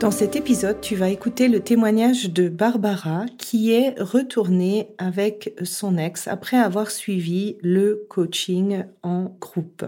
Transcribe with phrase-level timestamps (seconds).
[0.00, 5.96] Dans cet épisode, tu vas écouter le témoignage de Barbara qui est retournée avec son
[5.96, 9.86] ex après avoir suivi le coaching en groupe.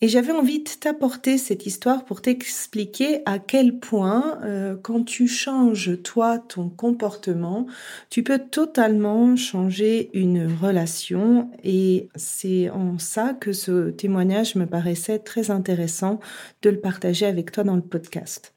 [0.00, 5.28] Et j'avais envie de t'apporter cette histoire pour t'expliquer à quel point, euh, quand tu
[5.28, 7.66] changes toi ton comportement,
[8.10, 11.48] tu peux totalement changer une relation.
[11.62, 16.18] Et c'est en ça que ce témoignage me paraissait très intéressant
[16.62, 18.55] de le partager avec toi dans le podcast.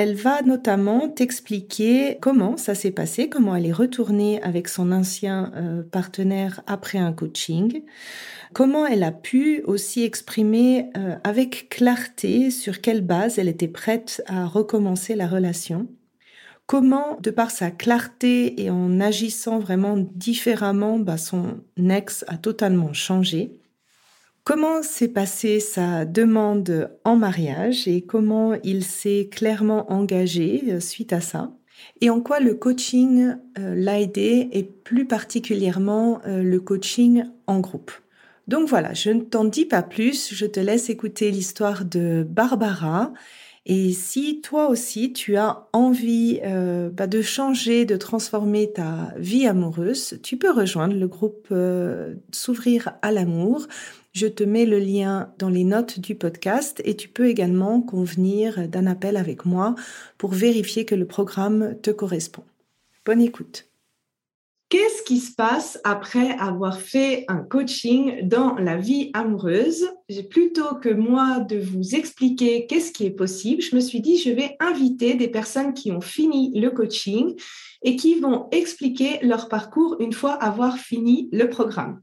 [0.00, 5.50] Elle va notamment t'expliquer comment ça s'est passé, comment elle est retournée avec son ancien
[5.56, 7.82] euh, partenaire après un coaching,
[8.52, 14.22] comment elle a pu aussi exprimer euh, avec clarté sur quelle base elle était prête
[14.28, 15.88] à recommencer la relation,
[16.66, 22.92] comment, de par sa clarté et en agissant vraiment différemment, bah, son ex a totalement
[22.92, 23.50] changé.
[24.48, 31.12] Comment s'est passée sa demande en mariage et comment il s'est clairement engagé euh, suite
[31.12, 31.52] à ça?
[32.00, 37.60] Et en quoi le coaching euh, l'a aidé et plus particulièrement euh, le coaching en
[37.60, 37.92] groupe?
[38.46, 43.12] Donc voilà, je ne t'en dis pas plus, je te laisse écouter l'histoire de Barbara.
[43.66, 46.40] Et si toi aussi tu as envie
[46.94, 51.52] bah, de changer, de transformer ta vie amoureuse, tu peux rejoindre le groupe
[52.32, 53.66] S'ouvrir à l'amour.
[54.20, 58.66] Je te mets le lien dans les notes du podcast et tu peux également convenir
[58.66, 59.76] d'un appel avec moi
[60.18, 62.42] pour vérifier que le programme te correspond.
[63.06, 63.68] Bonne écoute.
[64.70, 69.86] Qu'est-ce qui se passe après avoir fait un coaching dans la vie amoureuse?
[70.30, 74.30] Plutôt que moi de vous expliquer qu'est-ce qui est possible, je me suis dit, je
[74.30, 77.36] vais inviter des personnes qui ont fini le coaching
[77.82, 82.00] et qui vont expliquer leur parcours une fois avoir fini le programme.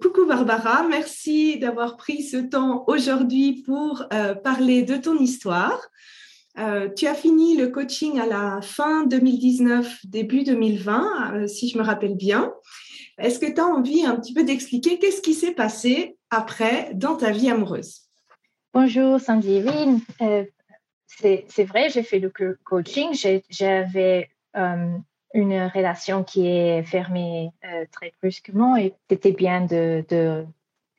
[0.00, 5.78] Coucou Barbara, merci d'avoir pris ce temps aujourd'hui pour euh, parler de ton histoire.
[6.58, 11.76] Euh, tu as fini le coaching à la fin 2019, début 2020, euh, si je
[11.76, 12.54] me rappelle bien.
[13.18, 17.16] Est-ce que tu as envie un petit peu d'expliquer qu'est-ce qui s'est passé après dans
[17.16, 18.08] ta vie amoureuse?
[18.72, 19.62] Bonjour Sandy.
[21.08, 22.32] C'est vrai, j'ai fait le
[22.64, 23.10] coaching.
[23.50, 24.30] J'avais
[25.34, 30.44] une relation qui est fermée euh, très brusquement et c'était bien de, de,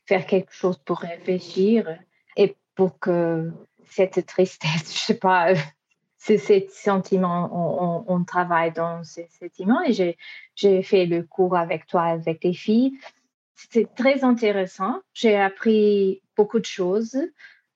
[0.05, 1.97] faire quelque chose pour réfléchir
[2.35, 3.51] et pour que
[3.85, 5.53] cette tristesse, je sais pas,
[6.17, 10.15] c'est ces sentiments, on, on, travaille dans ces sentiments et
[10.55, 12.93] j'ai fait le cours avec toi, avec les filles.
[13.55, 15.01] C'était très intéressant.
[15.13, 17.17] J'ai appris beaucoup de choses.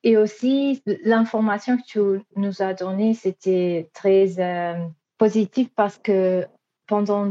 [0.04, 4.88] Et aussi, l'information que tu nous as donnée, c'était très euh,
[5.26, 6.46] positif parce que
[6.86, 7.26] pendant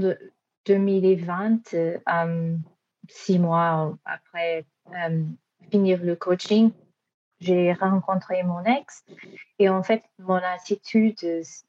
[0.66, 2.56] 2020, euh,
[3.08, 5.22] six mois après euh,
[5.70, 6.72] finir le coaching,
[7.38, 9.04] j'ai rencontré mon ex.
[9.60, 11.20] Et en fait, mon attitude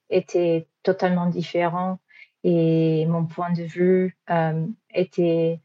[0.09, 1.99] était totalement différente
[2.43, 4.65] et mon point de vue euh,
[4.95, 5.59] était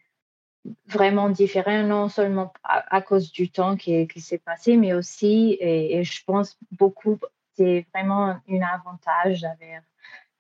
[0.88, 6.22] vraiment différent, non seulement à, cause du temps qui, s'est passé, mais aussi, et, je
[6.26, 7.19] pense beaucoup,
[7.56, 9.81] c'est vraiment un avantage d'avoir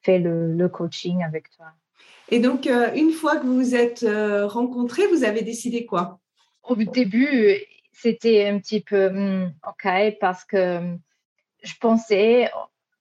[0.02, 1.66] fait le, coaching avec toi.
[2.30, 6.20] Et donc, euh, une fois que vous vous êtes euh, rencontrés, vous avez décidé quoi?
[6.62, 7.56] Au début,
[7.92, 10.98] c'était un petit peu hmm, OK parce que hmm,
[11.62, 12.50] je pensais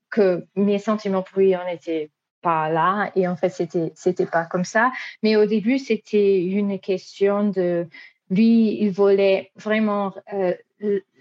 [0.10, 2.10] que mes sentiments pour lui n'étaient
[2.42, 4.92] pas là et en fait, c'était c'était pas comme ça.
[5.24, 7.88] Mais au début, c'était une question de
[8.30, 10.54] lui, il voulait vraiment euh,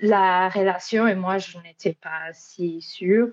[0.01, 3.29] la relation et moi, je n'étais pas si sûre.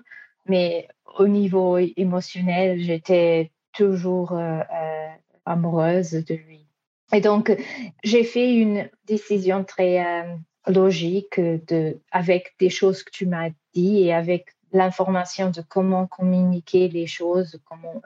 [0.48, 0.88] Mais
[1.18, 5.08] au niveau émotionnel, j'étais toujours euh, euh,
[5.44, 6.66] amoureuse de lui.
[7.12, 7.56] Et donc,
[8.02, 10.34] j'ai fait une décision très euh,
[10.66, 16.88] logique de, avec des choses que tu m'as dit et avec l'information de comment communiquer
[16.88, 18.02] les choses, comment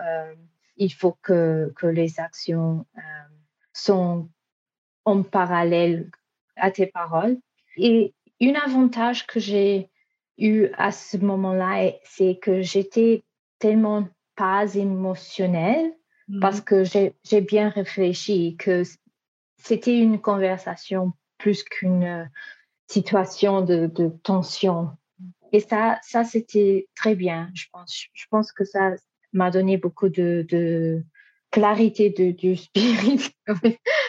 [0.76, 2.84] il faut que, que les actions
[3.72, 4.28] sont
[5.06, 6.10] en parallèle
[6.56, 7.38] à tes paroles.
[7.78, 9.88] Et un avantage que j'ai
[10.40, 13.22] eu à ce moment-là, c'est que j'étais
[13.58, 15.92] tellement pas émotionnelle
[16.40, 16.64] parce mmh.
[16.64, 18.82] que j'ai bien réfléchi que
[19.62, 22.25] c'était une conversation plus qu'une euh,
[22.88, 23.90] situation de,
[24.22, 24.90] tension.
[25.52, 27.50] Et ça, ça c'était très bien.
[27.54, 28.94] Je pense, je pense que ça
[29.32, 31.02] m'a donné beaucoup de,
[31.50, 33.31] clarité de, du spirit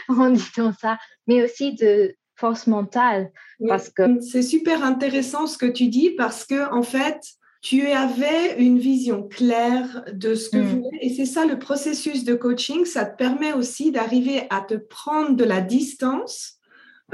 [0.07, 3.31] en disant ça, mais aussi de force mentale.
[3.67, 7.19] parce que c'est super intéressant ce que tu dis parce que en fait,
[7.61, 10.65] tu avais une vision claire de ce que mm.
[10.65, 10.99] vous voulez.
[11.01, 12.85] Et c'est ça le processus de coaching.
[12.85, 16.57] Ça te permet aussi d'arriver à te prendre de la distance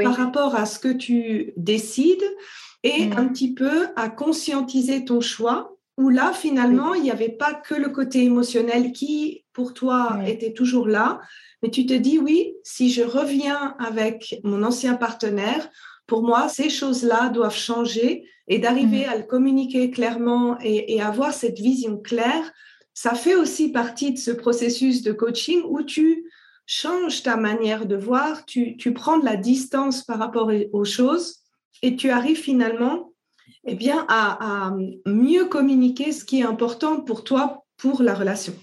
[0.02, 2.30] par rapport à ce que tu décides
[2.84, 3.14] et mm.
[3.18, 7.74] un petit peu à conscientiser ton choix où là, finalement, il n'y avait pas que
[7.74, 11.20] le côté émotionnel qui, pour toi, était toujours là,
[11.64, 15.68] mais tu te dis, oui, si je reviens avec mon ancien partenaire,
[16.06, 19.10] pour moi, ces choses-là doivent changer et d'arriver mm.
[19.10, 22.54] à le communiquer clairement et, avoir cette vision claire,
[22.94, 26.32] ça fait aussi partie de ce processus de coaching où tu
[26.68, 31.38] changes ta manière de voir, tu, prends de la distance par rapport aux choses
[31.82, 33.12] et tu arrives finalement
[33.66, 34.72] eh bien, à,
[35.08, 38.54] mieux communiquer ce qui est important pour toi, pour la relation.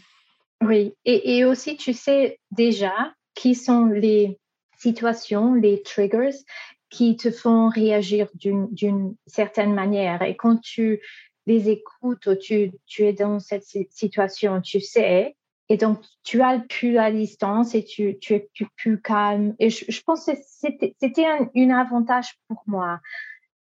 [0.66, 4.38] Oui, et, aussi tu sais déjà qui sont les
[4.78, 6.44] situations, les triggers
[6.88, 10.22] qui te font réagir d'une certaine manière.
[10.22, 11.00] Et quand tu
[11.46, 15.36] les écoutes ou tu, es dans cette situation, tu sais,
[15.68, 19.54] et donc tu as plus la distance et tu, es plus, calme.
[19.58, 23.00] Et je, pense que c'était un, avantage pour moi.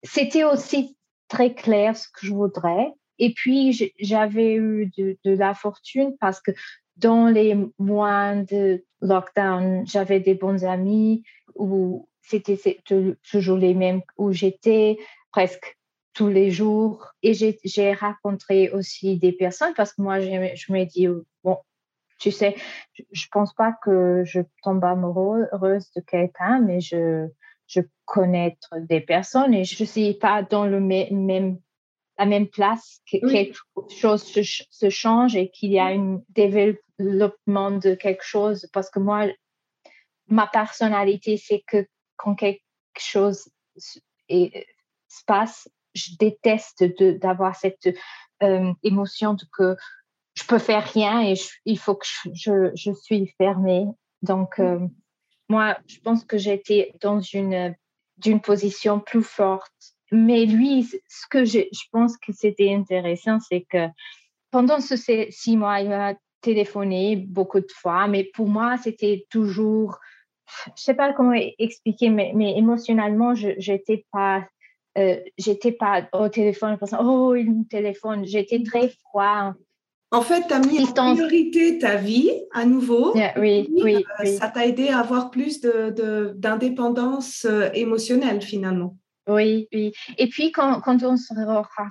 [0.03, 2.94] C'était aussi très clair ce que je voudrais.
[3.19, 6.51] Et puis, j'avais eu de, la fortune parce que
[7.01, 11.24] dans les mois de lockdown, j'avais des bons amis
[11.56, 12.59] où c'était
[13.30, 14.98] toujours les mêmes où j'étais
[15.31, 15.77] presque
[16.13, 17.12] tous les jours.
[17.24, 21.07] Et j'ai rencontré aussi des personnes parce que moi, je, me dis,
[21.44, 21.57] bon,
[22.19, 22.56] tu sais,
[22.94, 27.27] je, ne pense pas que je tombe amoureuse de quelqu'un, mais je,
[27.68, 31.57] je connais des personnes et je suis pas dans le même,
[32.19, 33.57] la même place que quelque
[33.89, 36.21] chose se, se change et qu'il y a un
[37.03, 39.27] développement de quelque chose parce que moi,
[40.27, 41.88] ma personnalité, c'est que
[42.18, 42.62] quand quelque
[42.98, 43.50] chose
[44.30, 46.83] se passe, je déteste
[47.19, 47.89] d'avoir cette
[48.44, 49.75] euh, émotion de que
[50.36, 51.33] je peux faire rien et
[51.65, 53.86] il faut que je, je, suis fermée.
[54.21, 54.80] Donc, euh,
[55.50, 57.75] moi, je pense que j'étais dans une,
[58.18, 59.74] d'une position plus forte.
[60.12, 63.88] Mais lui, ce que je, je pense que c'était intéressant, c'est que
[64.51, 69.99] pendant ces six mois, il m'a téléphoné beaucoup de fois, mais pour moi, c'était toujours
[70.77, 74.43] je sais pas comment expliquer, mais, mais émotionnellement, je j'étais pas,
[74.97, 78.25] euh, j'étais pas au téléphone pensant oh il me téléphone.
[78.25, 79.53] J'étais très froid.
[80.13, 83.13] En fait, tu as mis en priorité ta vie à nouveau.
[83.38, 88.97] oui, oui, euh, Ça t'a aidé à avoir plus de, d'indépendance euh, émotionnelle finalement.
[89.27, 89.94] Oui, oui.
[90.18, 91.33] Et puis, quand, on s'est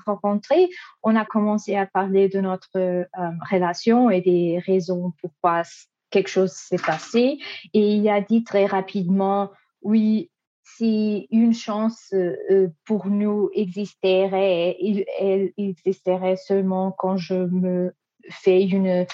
[0.05, 0.69] rencontrés,
[1.03, 3.06] on a commencé à parler de notre
[3.50, 5.62] relation et des raisons pourquoi
[6.11, 7.38] quelque chose s'est passé
[7.73, 9.50] et il a dit très rapidement,
[9.82, 10.31] oui,
[10.65, 14.76] si une chance euh, pour nous existerait,
[15.19, 17.93] elle existerait seulement quand je me
[18.28, 19.07] fais une,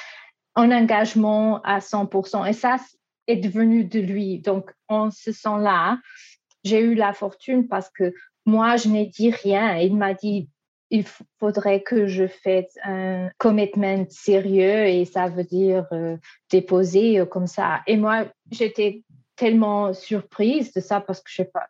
[0.55, 2.49] un engagement à 100%.
[2.49, 2.76] Et ça
[3.26, 4.38] est devenu de lui.
[4.41, 5.99] Donc, en ce sens-là,
[6.67, 8.13] j'ai eu la fortune parce que
[8.45, 9.77] moi, je n'ai dit rien.
[9.79, 10.49] Il m'a dit,
[10.91, 11.05] il
[11.39, 16.17] faudrait que je fasse un commitment sérieux et ça veut dire euh,
[16.51, 17.83] déposer euh, comme ça.
[17.87, 19.03] Et moi, j'étais
[19.37, 21.67] tellement surprise de ça parce que je sais pas,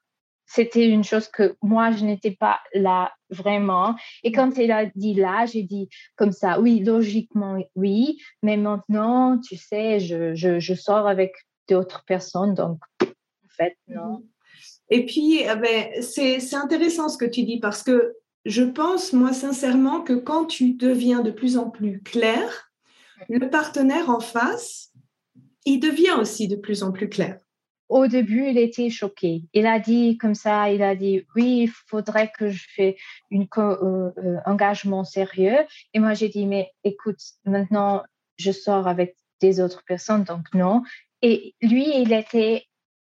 [0.47, 3.97] c'était une chose que moi, je n'étais pas là vraiment.
[4.23, 9.39] Et quand il a dit là, j'ai dit comme ça, oui, logiquement, oui, mais maintenant,
[9.39, 11.35] tu sais, je, je, je sors avec
[11.69, 14.23] d'autres personnes, donc en fait, non.
[14.91, 18.15] Et puis, eh ben, c'est intéressant ce que tu dis parce que
[18.45, 22.71] je pense, moi, sincèrement, que quand tu deviens de plus en plus clair,
[23.29, 24.93] le partenaire en face,
[25.65, 27.41] il devient aussi de plus en plus clair.
[27.89, 29.43] Au début, il était choqué.
[29.53, 32.95] Il a dit comme ça, il a dit, oui, il faudrait que je fasse
[33.33, 35.59] un euh, euh, engagement sérieux.
[35.95, 38.03] Et moi, j'ai dit, mais écoute, maintenant,
[38.39, 40.83] je sors avec des autres personnes, donc non.
[41.23, 42.65] Et lui, il était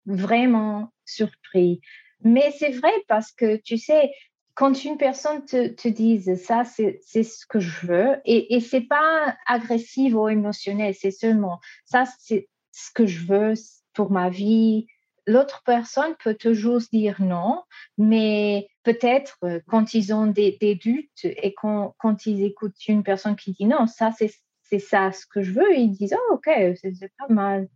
[0.06, 1.82] vraiment surpris.
[2.24, 4.12] Mais c'est vrai parce que, tu sais,
[4.56, 8.88] quand une personne te, te dise ça, c'est ce que je veux, et, et c'est
[8.88, 13.54] pas agressif ou émotionnel, c'est seulement ça, c'est ce que je veux
[13.94, 14.88] pour ma vie,
[15.28, 17.64] l'autre personne peut toujours dire non,
[17.98, 23.36] mais peut-être euh, quand ils ont des, doutes et quand, quand, ils écoutent une personne
[23.36, 26.50] qui dit non, ça c'est ça ce que je veux, ils disent oh, ok,
[26.82, 27.68] c'est pas mal.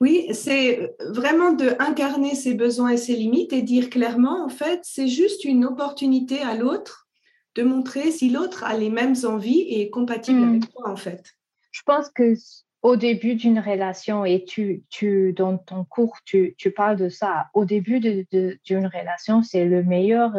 [0.00, 4.80] Oui, c'est vraiment de incarner ses besoins et ses limites et dire clairement, en fait,
[4.82, 7.08] c'est juste une opportunité à l'autre
[7.54, 10.68] de montrer si l'autre a les mêmes envies et est compatible avec mm.
[10.68, 11.32] toi, en fait.
[11.72, 12.34] Je pense que
[12.82, 17.48] au début d'une relation, et tu, tu, dans ton cours, tu, tu parles de ça,
[17.54, 20.32] au début d'une de, relation, c'est le meilleur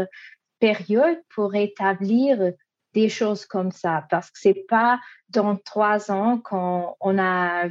[0.60, 2.54] période pour établir
[2.94, 7.68] des choses comme ça, parce que c'est pas dans trois ans quand on a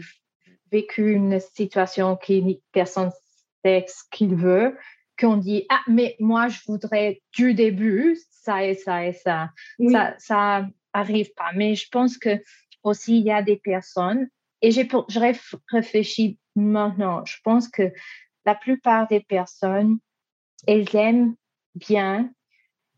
[0.71, 3.11] vécu une situation qui personne
[3.65, 4.77] sait ce qu'il veut,
[5.19, 9.51] qu'on dit ah mais moi je voudrais du début ça et ça et ça.
[9.91, 11.53] Ça ça arrive pas.
[11.55, 12.43] Mais je pense que
[12.83, 14.29] aussi il y a des personnes
[14.63, 17.25] et j'ai je réfléchis maintenant.
[17.25, 17.93] Je pense que
[18.45, 19.99] la plupart des personnes
[20.67, 21.35] elles aiment
[21.75, 22.31] bien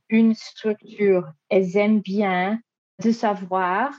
[0.09, 1.33] une structure.
[1.49, 2.61] Elles aiment bien
[3.03, 3.93] de savoir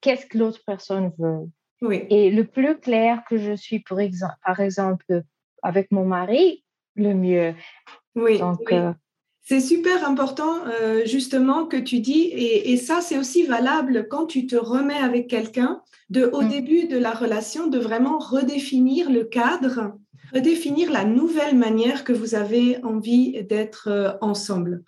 [0.00, 1.48] qu'est-ce que l'autre personne veut.
[1.90, 5.22] Et le plus clair que je suis, pour exemple, par exemple,
[5.62, 7.54] avec mon mari, le mieux.
[8.14, 8.40] Oui.
[8.72, 8.92] Euh,
[9.42, 14.46] c'est super important, euh, justement, que tu dis, et, ça, c'est aussi valable quand tu
[14.46, 16.48] te remets avec quelqu'un, de, au mm.
[16.48, 19.94] début de la relation, de vraiment redéfinir le cadre,
[20.32, 24.84] redéfinir la nouvelle manière que vous avez envie d'être euh, ensemble.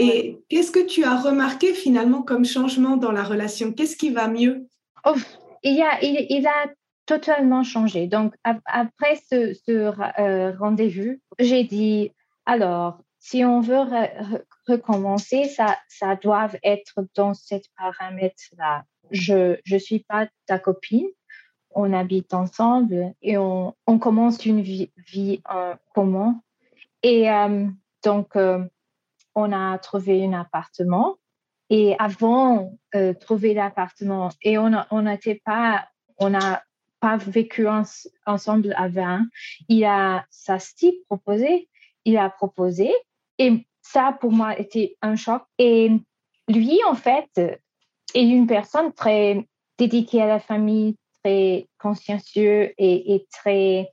[0.00, 3.72] Et qu'est-ce que tu as remarqué finalement comme changement dans la relation?
[3.72, 4.66] Qu'est-ce qui va mieux?
[5.04, 5.14] Oh,
[5.62, 6.66] il, a,
[7.06, 8.06] totalement changé.
[8.06, 9.54] Donc, après ce,
[10.20, 12.12] euh, rendez-vous, j'ai dit,
[12.44, 13.80] alors, si on veut
[14.66, 18.84] recommencer, ça, doit être dans cette paramètre-là.
[19.10, 21.08] Je ne suis pas ta copine,
[21.70, 26.40] on habite ensemble et on, commence une vie, vie en commun.
[27.02, 27.66] Et euh,
[28.04, 28.64] donc, euh,
[29.34, 31.17] on a trouvé un appartement
[31.70, 35.86] et avant de trouver l'appartement, et on n'était pas,
[36.18, 36.62] on n'a
[37.00, 37.66] pas vécu
[38.26, 39.20] ensemble avant,
[39.68, 41.68] il a sa style proposé,
[42.04, 42.92] il a proposé,
[43.38, 45.42] et ça pour moi était un choc.
[45.58, 45.90] Et
[46.48, 47.30] lui, en fait,
[48.14, 49.46] est une personne très
[49.78, 53.90] dédiée à la famille, très consciencieux et, et très,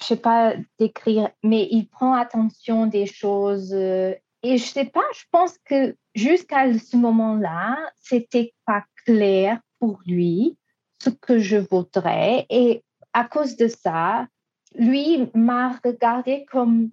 [0.00, 3.74] je sais pas décrire, mais il prend attention des choses.
[4.44, 10.58] Et je sais pas, je pense que jusqu'à ce moment-là, c'était pas clair pour lui
[11.02, 12.44] ce que je voudrais.
[12.50, 12.84] Et
[13.14, 14.26] à cause de ça,
[14.74, 16.90] lui m'a regardé comme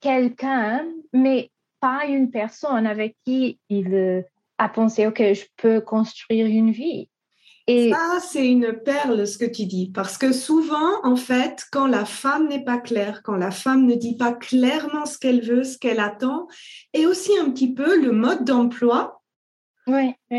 [0.00, 4.24] quelqu'un, mais pas une personne avec qui il
[4.56, 7.10] a pensé, OK, je peux construire une vie.
[7.66, 11.86] Et ça, c'est une perle ce que tu dis, parce que souvent, en fait, quand
[11.86, 15.64] la femme n'est pas claire, quand la femme ne dit pas clairement ce qu'elle veut,
[15.64, 16.46] ce qu'elle attend,
[16.92, 19.22] et aussi un petit peu le mode d'emploi,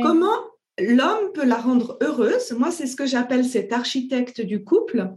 [0.04, 0.38] comment
[0.78, 5.14] l'homme peut la rendre heureuse, moi c'est ce que j'appelle cet architecte du couple,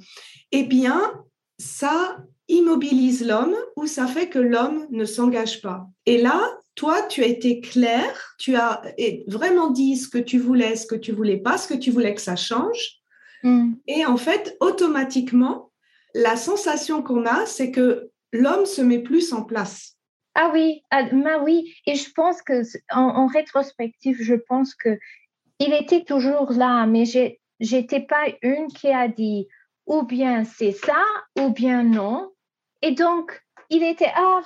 [0.52, 1.12] eh bien,
[1.58, 2.16] ça
[2.48, 5.86] immobilise l'homme ou ça fait que l'homme ne s'engage pas.
[6.06, 6.40] Et là,
[6.78, 8.80] toi, tu as été clair, tu as
[9.26, 12.14] vraiment dit ce que tu voulais, ce que tu voulais pas, ce que tu voulais
[12.14, 13.00] que ça change.
[13.42, 13.72] Mm.
[13.88, 15.72] Et en fait, automatiquement,
[16.14, 19.96] la sensation qu'on a, c'est que l'homme se met plus en place.
[20.36, 21.74] Ah oui, ah, bah oui.
[21.84, 25.00] Et je pense que en, rétrospective, je pense que
[25.58, 27.02] il était toujours là, mais
[27.58, 29.48] j'étais pas une qui a dit
[29.86, 31.02] ou bien c'est ça
[31.40, 32.30] ou bien non.
[32.82, 34.42] Et donc, il était ah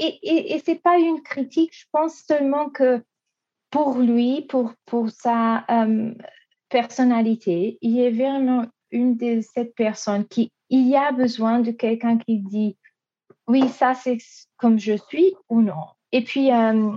[0.00, 3.02] et, et, et c'est pas une critique, je pense seulement que
[3.70, 6.12] pour lui, pour, pour sa euh,
[6.68, 12.18] personnalité, il est vraiment une de ces personnes qui, il y a besoin de quelqu'un
[12.18, 12.76] qui dit,
[13.46, 14.18] oui, ça c'est
[14.56, 15.86] comme je suis ou non.
[16.12, 16.90] Et puis, euh,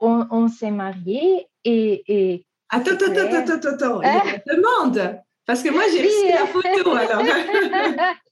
[0.00, 5.20] on, on s'est mariés et, et Attends, attends, attends, attends, attends, il demande.
[5.44, 7.22] Parce que moi, j'ai la photo, alors.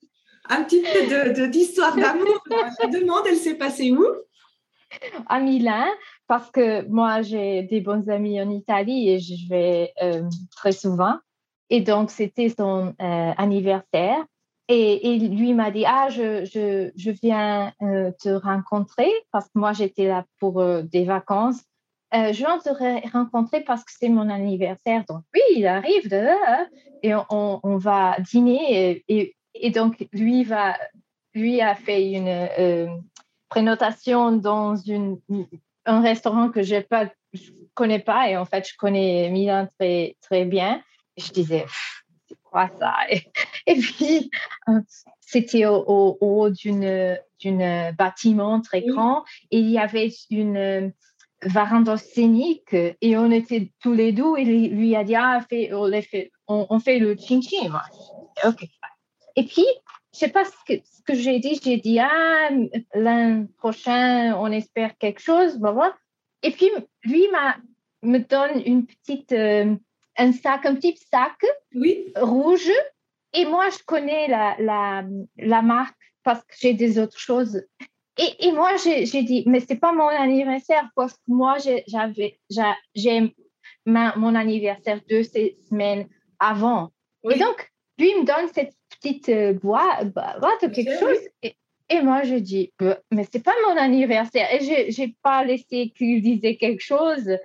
[0.49, 2.43] un petit peu d'histoire de, d'amour.
[2.51, 4.05] La demande, elle s'est passée où?
[5.27, 5.85] À Milan,
[6.27, 10.23] parce que moi, j'ai des bons amis en Italie et je vais euh,
[10.57, 11.17] très souvent.
[11.71, 14.25] Et donc, c'était son euh, anniversaire.
[14.71, 20.07] Et, lui m'a dit, ah, je, je, viens euh, te rencontrer parce que moi, j'étais
[20.07, 21.63] là pour des vacances.
[22.13, 25.05] je viens te rencontrer parce que c'est mon anniversaire.
[25.09, 26.27] Donc, oui, il arrive de
[27.03, 29.03] et on, on va dîner.
[29.09, 29.38] et
[29.71, 30.77] donc, lui, va,
[31.35, 32.87] lui a fait une euh,
[33.49, 35.19] prénotation dans une,
[35.87, 37.41] un restaurant que je ne
[37.75, 38.31] connais pas.
[38.31, 40.83] Et en fait, je connais Milan très, très bien.
[41.17, 41.67] Et je disais,
[42.29, 42.95] c'est quoi ça?
[43.67, 44.31] Et, puis,
[44.69, 44.81] euh,
[45.21, 49.25] c'était au, haut d'une d'une bâtiment très grand.
[49.53, 50.93] Et il y avait une
[51.43, 52.75] varanda scénique.
[52.75, 54.37] Et on était tous les deux.
[54.37, 57.13] Et lui a dit ah fait, on, fait, on, fait le
[58.45, 58.65] ok
[59.37, 59.67] et puis
[60.13, 61.61] je sais pas ce que, ce que j'ai dit.
[61.63, 62.51] J'ai dit ah
[62.95, 65.61] l'an prochain on espère quelque chose
[66.43, 66.71] et puis
[67.05, 67.57] lui m'a
[68.03, 69.75] me donne une petite euh,
[70.17, 71.37] un sac un petit sac
[71.75, 72.13] oui.
[72.17, 72.71] rouge.
[73.35, 75.05] Et moi je connais la, la,
[75.37, 77.63] la marque parce que j'ai des autres choses.
[78.19, 81.57] Et, moi, j'ai dit, mais c'est pas mon anniversaire parce que moi,
[81.87, 82.41] j'avais,
[82.97, 83.35] j'ai
[83.87, 86.09] mon anniversaire deux semaines
[86.41, 86.91] avant.
[87.31, 91.19] Et donc, lui me donne cette petite euh, boîte, boîte quelque chose.
[91.43, 94.47] Et, moi, je dis, bah, mais c'est pas mon anniversaire.
[94.53, 97.39] Et j'ai pas laissé qu'il disait quelque chose.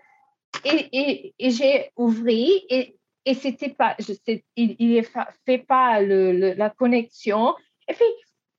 [0.65, 2.95] Et, et, j'ai ouvert et,
[3.25, 5.03] et c'était pas, je sais, il, il
[5.45, 7.55] fait pas le, la connexion.
[7.87, 8.05] Et puis,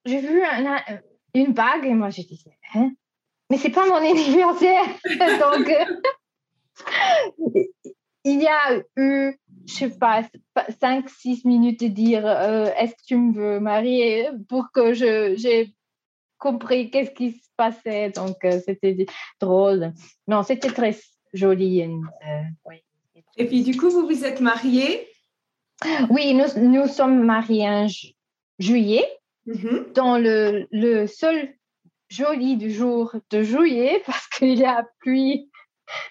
[0.05, 0.81] j'ai vu un,
[1.35, 1.85] une bague.
[1.85, 2.43] Et moi, j'ai dit,
[2.75, 2.91] hein?
[3.51, 4.85] mais c'est pas mon anniversaire.
[5.41, 5.85] Donc, euh,
[8.25, 10.23] il y a eu, je sais pas,
[10.57, 15.75] 5-6 minutes de dire, euh, est-ce que tu me veux marier pour que je, j'ai
[16.39, 18.11] compris qu'est-ce qui se passait.
[18.11, 19.07] Donc, euh, c'était
[19.41, 19.93] drôle.
[20.29, 20.97] Non, c'était très
[21.33, 21.89] joli.
[23.37, 25.09] Et puis, du coup, vous vous êtes mariés?
[26.11, 27.87] Oui, nous, nous sommes mariés en
[28.59, 29.07] juillet.
[29.47, 29.93] Mm-hmm.
[29.93, 31.55] dans le, le, seul
[32.09, 35.41] joli du jour de juillet, parce qu'il y a plu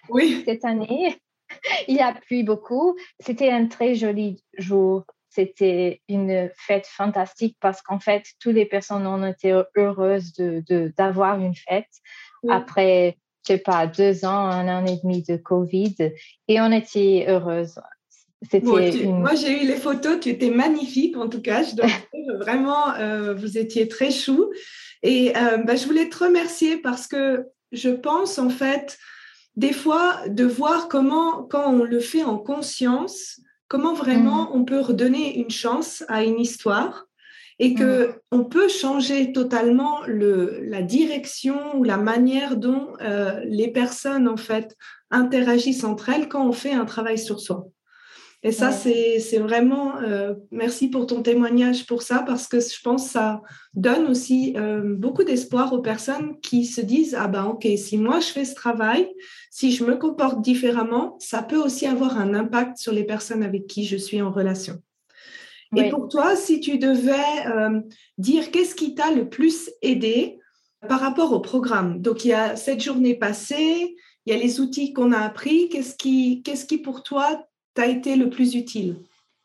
[0.10, 0.44] oui.
[0.46, 1.18] cette année.
[1.88, 2.96] Il y a plu beaucoup.
[3.20, 5.06] C'était un très joli jour.
[5.30, 10.34] C'était une fête fantastique parce qu'en fait, toutes les personnes ont été heureuses
[10.96, 11.90] d'avoir de, une fête
[12.50, 13.18] après,
[13.48, 15.96] je sais pas, deux ans, un an et demi de Covid.
[16.48, 17.80] Et on était heureuses.
[18.62, 21.64] Moi, j'ai eu les photos, tu étais magnifique en tout cas.
[21.64, 24.52] Je dois dire, vraiment, euh, vous étiez très chou.
[25.02, 28.98] Et euh, bah, je voulais te remercier parce que je pense en fait,
[29.56, 34.50] des fois, de voir comment, quand on le fait en conscience, comment vraiment mm.
[34.54, 37.06] on peut redonner une chance à une histoire
[37.60, 38.14] et que mm.
[38.32, 44.38] on peut changer totalement le, la direction ou la manière dont euh, les personnes en
[44.38, 44.76] fait
[45.12, 47.68] interagissent entre elles quand on fait un travail sur soi.
[48.46, 53.06] Et ça, c'est vraiment, euh, merci pour ton témoignage pour ça, parce que je pense
[53.06, 53.42] que ça
[53.74, 58.20] donne aussi euh, beaucoup d'espoir aux personnes qui se disent, ah ben ok, si moi
[58.20, 59.10] je fais ce travail,
[59.50, 63.66] si je me comporte différemment, ça peut aussi avoir un impact sur les personnes avec
[63.66, 64.76] qui je suis en relation.
[65.76, 67.80] Et pour toi, si tu devais euh,
[68.18, 70.38] dire qu'est-ce qui t'a le plus aidé
[70.88, 74.60] par rapport au programme, donc il y a cette journée passée, il y a les
[74.60, 78.98] outils qu'on a appris, qu'est-ce qui, qu'est-ce qui pour toi t'a été le plus utile?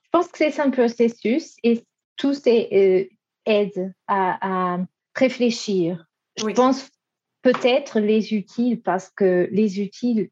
[0.05, 1.85] Je pense que c'est un processus et
[2.17, 3.14] tout ces euh,
[3.47, 4.79] aide à,
[5.14, 6.07] réfléchir.
[6.37, 6.88] Je pense
[7.43, 10.31] peut-être les utiles parce que les utiles,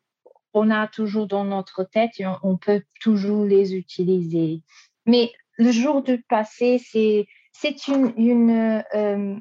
[0.55, 4.63] on a toujours dans notre tête et on, peut toujours les utiliser.
[5.07, 9.35] Mais le jour du passé, c'est c'est une, une, euh,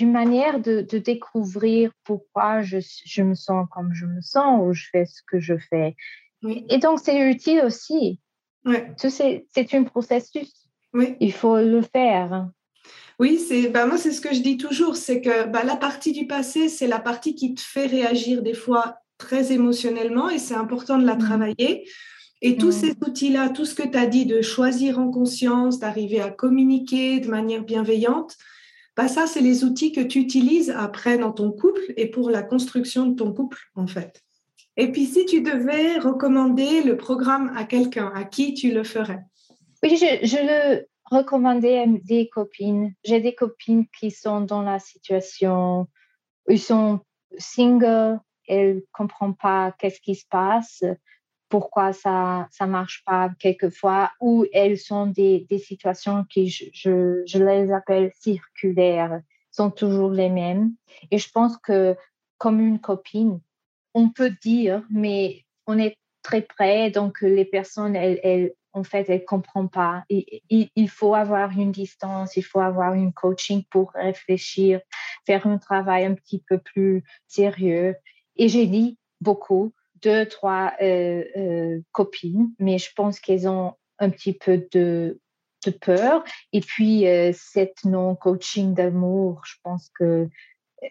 [0.00, 4.72] une manière de, de, découvrir pourquoi je, je me sens comme je me sens ou
[4.72, 5.96] je fais ce que je fais.
[6.46, 8.20] Et donc, c'est utile aussi.
[8.64, 8.92] Ouais.
[8.96, 10.68] C'est un processus.
[10.94, 11.16] Oui.
[11.20, 12.48] Il faut le faire.
[13.18, 16.12] Oui, c'est bah moi c'est ce que je dis toujours, c'est que bah, la partie
[16.12, 20.54] du passé, c'est la partie qui te fait réagir des fois très émotionnellement et c'est
[20.54, 21.18] important de la mmh.
[21.18, 21.88] travailler.
[22.42, 22.72] Et tous mmh.
[22.80, 27.18] ces outils-là, tout ce que tu as dit de choisir en conscience, d'arriver à communiquer
[27.18, 28.36] de manière bienveillante,
[28.96, 32.42] bah ça, c'est les outils que tu utilises après dans ton couple et pour la
[32.42, 34.24] construction de ton couple, en fait.
[34.80, 39.24] Et puis, si tu devais recommander le programme à quelqu'un, à qui tu le ferais?
[39.82, 42.94] Oui, je, le recommandais à des copines.
[43.04, 45.88] J'ai des copines qui sont dans la situation,
[46.48, 47.00] ils sont
[47.38, 50.84] singles, elles ne comprennent pas qu'est-ce qui se passe,
[51.48, 57.42] pourquoi ça ça marche pas quelquefois, ou elles sont des, des situations qui, je, je
[57.42, 60.70] les appelle circulaires, sont toujours les mêmes.
[61.10, 61.96] Et je pense que
[62.38, 63.40] comme une copine,
[63.94, 69.20] on peut dire, mais on est très près, donc les personnes, elles, en fait, elles
[69.20, 70.04] ne comprennent pas.
[70.08, 74.80] il, faut avoir une distance, il faut avoir une coaching pour réfléchir,
[75.26, 77.96] faire un travail un petit peu plus sérieux.
[78.36, 79.72] Et j'ai dit beaucoup,
[80.02, 85.20] deux, trois euh, euh, copines, mais je pense qu'elles ont un petit peu de,
[85.66, 86.24] de peur.
[86.52, 90.28] Et puis, euh, cette non-coaching d'amour, je pense que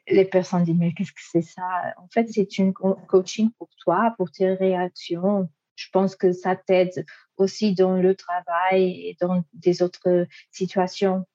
[0.08, 1.94] les personnes disent mais qu'est-ce que c'est ça?
[1.98, 5.50] En fait, c'est une coaching pour toi, pour tes réactions.
[5.76, 7.06] Je pense que ça t'aide
[7.38, 11.26] aussi dans le travail et dans des autres situations.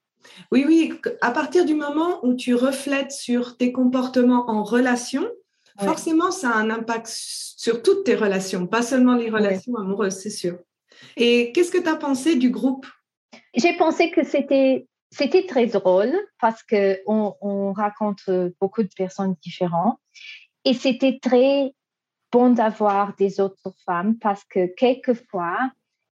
[0.50, 5.28] Oui, oui, à partir du moment où tu reflètes sur tes comportements en relation,
[5.78, 10.30] forcément, ça a un impact sur toutes tes relations, pas seulement les relations amoureuses, c'est
[10.30, 10.58] sûr.
[11.16, 12.86] Et qu'est-ce que tu as pensé du groupe?
[13.54, 18.28] J'ai pensé que c'était c'était très drôle parce que on, on raconte
[18.60, 19.98] beaucoup de personnes différentes
[20.64, 21.74] et c'était très
[22.32, 25.58] bon d'avoir des autres femmes parce que quelquefois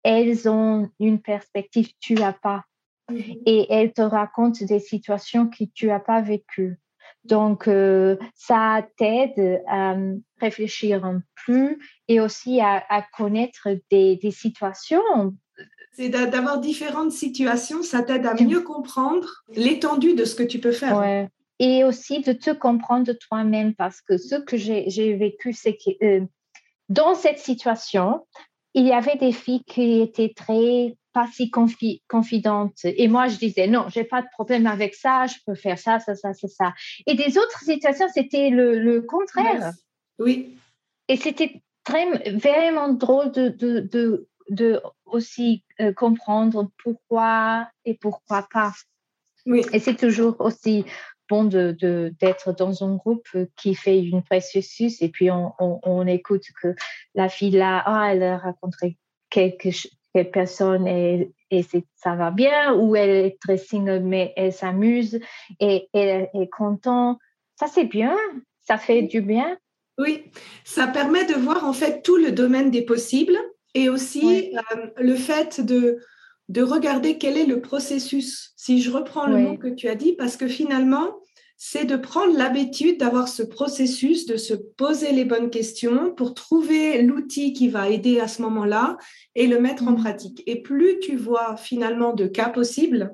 [0.03, 2.65] elles ont une perspective que tu n'as pas
[3.11, 3.43] mm-hmm.
[3.47, 6.79] et elles te racontent des situations que tu n'as pas vécues.
[7.25, 9.95] Donc, euh, ça t'aide à
[10.41, 11.77] réfléchir un peu
[12.09, 15.35] et aussi à, connaître des, des situations
[16.01, 20.73] c'est d'avoir différentes situations, ça t'aide à mieux comprendre l'étendue de ce que tu peux
[20.73, 21.29] faire.
[21.59, 26.25] Et aussi de te comprendre toi-même parce que ce que j'ai vécu, c'est que euh,
[26.89, 28.27] dans cette situation,
[28.73, 32.79] il y avait des filles qui étaient très pas si confidentes.
[32.85, 35.99] Et moi, je disais, non, j'ai pas de problème avec ça, je peux faire ça,
[35.99, 36.73] ça, ça, ça, ça.
[37.07, 39.73] Et des autres situations, c'était le, contraire.
[40.19, 40.57] Oui.
[41.09, 44.30] Et c'était très, vraiment drôle de, de, de
[45.07, 48.73] aussi euh, comprendre pourquoi et pourquoi pas.
[49.47, 49.63] Oui.
[49.73, 50.85] Et c'est toujours aussi
[51.29, 51.77] bon de,
[52.21, 56.75] d'être dans un groupe qui fait une processus et puis on, on, écoute que
[57.15, 58.99] la fille là, ah, elle a rencontré
[59.31, 59.69] quelque,
[60.13, 65.21] quelque personne et, et ça va bien ou elle est très single mais elle s'amuse
[65.61, 67.19] et elle est contente.
[67.55, 68.17] Ça c'est bien,
[68.61, 69.57] ça fait du bien.
[69.99, 70.25] Oui,
[70.65, 73.39] ça permet de voir en fait tout le domaine des possibles
[73.75, 75.99] et aussi euh, le fait de,
[76.49, 80.15] de regarder quel est le processus, si je reprends le mot que tu as dit,
[80.15, 81.17] parce que finalement,
[81.63, 87.03] c'est de prendre l'habitude d'avoir ce processus, de se poser les bonnes questions pour trouver
[87.03, 88.97] l'outil qui va aider à ce moment-là
[89.35, 90.03] et le mettre en mmh.
[90.03, 90.43] pratique.
[90.47, 93.13] Et plus tu vois finalement de cas possibles,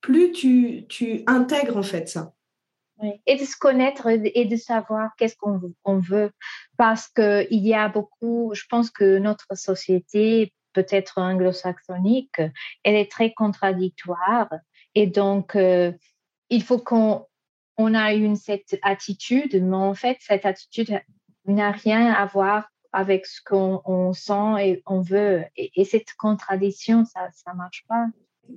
[0.00, 2.32] plus tu, tu intègres en fait ça.
[3.26, 6.30] Et de se connaître et de savoir qu'est-ce qu'on veut.
[6.76, 12.40] Parce qu'il y a beaucoup, je pense que notre société, peut-être anglo-saxonique,
[12.82, 14.48] elle est très contradictoire.
[14.94, 15.92] Et donc, euh,
[16.50, 17.26] il faut qu'on
[17.76, 21.00] on a une cette attitude, mais en fait, cette attitude
[21.46, 25.44] n'a rien à voir avec ce qu'on sent et on veut.
[25.56, 28.06] Et, cette contradiction, ça ne marche pas.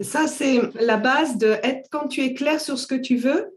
[0.01, 3.54] Ça, c'est la base de être, quand tu es clair sur ce que tu veux,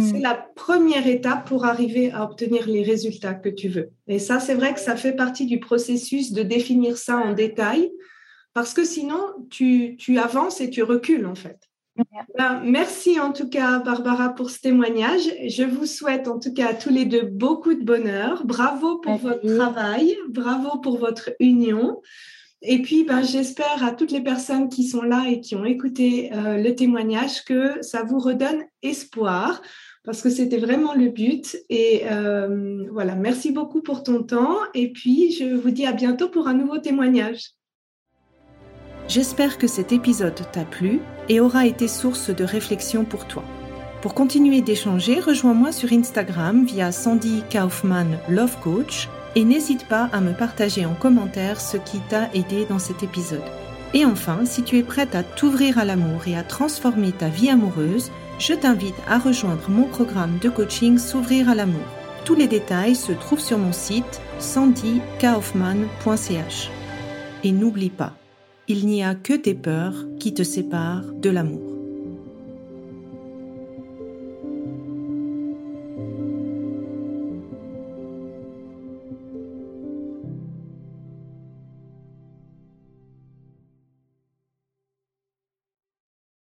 [0.00, 0.22] c'est mm.
[0.22, 3.90] la première étape pour arriver à obtenir les résultats que tu veux.
[4.06, 7.90] Et ça, c'est vrai que ça fait partie du processus de définir ça en détail,
[8.54, 11.58] parce que sinon, tu, avances et tu recules en fait.
[12.36, 15.22] Ben, merci en tout cas, Barbara, pour ce témoignage.
[15.46, 18.46] Je vous souhaite en tout cas à tous les deux beaucoup de bonheur.
[18.46, 22.00] Bravo pour votre travail, bravo pour votre union.
[22.62, 26.32] Et puis, ben, j'espère à toutes les personnes qui sont là et qui ont écouté
[26.32, 29.62] euh, le témoignage que ça vous redonne espoir
[30.08, 31.58] parce que c'était vraiment le but.
[31.68, 34.56] Et euh, voilà, merci beaucoup pour ton temps.
[34.72, 37.50] Et puis, je vous dis à bientôt pour un nouveau témoignage.
[39.06, 43.44] J'espère que cet épisode t'a plu et aura été source de réflexion pour toi.
[44.00, 50.22] Pour continuer d'échanger, rejoins-moi sur Instagram via Sandy Kaufman Love Coach et n'hésite pas à
[50.22, 53.44] me partager en commentaire ce qui t'a aidé dans cet épisode.
[53.92, 57.50] Et enfin, si tu es prête à t'ouvrir à l'amour et à transformer ta vie
[57.50, 61.86] amoureuse, je t'invite à rejoindre mon programme de coaching S'ouvrir à l'amour.
[62.24, 66.70] Tous les détails se trouvent sur mon site sandykaufman.ch.
[67.44, 68.14] Et n'oublie pas,
[68.66, 71.77] il n'y a que tes peurs qui te séparent de l'amour.